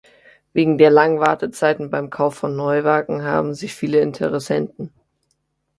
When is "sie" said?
3.53-3.67